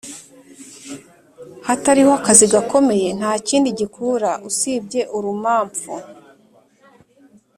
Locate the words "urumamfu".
5.17-5.93